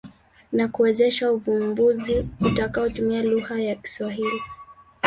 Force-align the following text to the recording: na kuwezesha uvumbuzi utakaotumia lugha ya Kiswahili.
na 0.51 0.67
kuwezesha 0.67 1.31
uvumbuzi 1.33 2.27
utakaotumia 2.45 3.23
lugha 3.23 3.59
ya 3.61 3.75
Kiswahili. 3.75 4.41